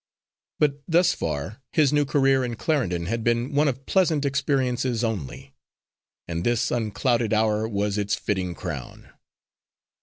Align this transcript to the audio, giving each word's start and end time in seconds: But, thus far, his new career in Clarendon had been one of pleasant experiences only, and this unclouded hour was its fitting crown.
But, 0.57 0.81
thus 0.87 1.13
far, 1.13 1.61
his 1.73 1.93
new 1.93 2.05
career 2.05 2.43
in 2.43 2.55
Clarendon 2.55 3.05
had 3.05 3.23
been 3.23 3.53
one 3.53 3.67
of 3.67 3.85
pleasant 3.85 4.25
experiences 4.25 5.03
only, 5.03 5.53
and 6.27 6.43
this 6.43 6.71
unclouded 6.71 7.33
hour 7.33 7.67
was 7.69 7.99
its 7.99 8.15
fitting 8.15 8.55
crown. 8.55 9.11